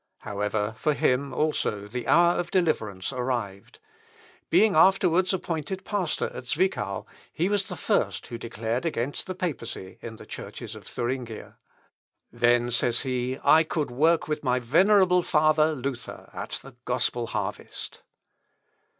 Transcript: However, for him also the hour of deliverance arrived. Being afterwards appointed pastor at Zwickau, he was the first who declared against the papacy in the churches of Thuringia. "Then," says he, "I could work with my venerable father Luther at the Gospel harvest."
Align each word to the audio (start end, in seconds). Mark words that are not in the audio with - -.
However, 0.21 0.73
for 0.79 0.95
him 0.95 1.31
also 1.31 1.87
the 1.87 2.07
hour 2.07 2.33
of 2.39 2.49
deliverance 2.49 3.13
arrived. 3.13 3.77
Being 4.49 4.75
afterwards 4.75 5.31
appointed 5.31 5.85
pastor 5.85 6.29
at 6.33 6.47
Zwickau, 6.47 7.05
he 7.31 7.47
was 7.47 7.67
the 7.67 7.75
first 7.75 8.25
who 8.25 8.39
declared 8.39 8.83
against 8.83 9.27
the 9.27 9.35
papacy 9.35 9.99
in 10.01 10.15
the 10.15 10.25
churches 10.25 10.73
of 10.73 10.87
Thuringia. 10.87 11.57
"Then," 12.31 12.71
says 12.71 13.01
he, 13.01 13.37
"I 13.43 13.61
could 13.63 13.91
work 13.91 14.27
with 14.27 14.43
my 14.43 14.57
venerable 14.57 15.21
father 15.21 15.73
Luther 15.75 16.31
at 16.33 16.59
the 16.63 16.75
Gospel 16.85 17.27
harvest." 17.27 18.01